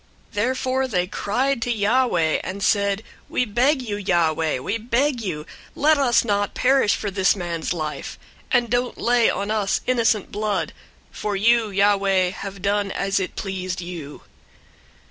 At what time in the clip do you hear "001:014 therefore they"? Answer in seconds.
0.29-1.05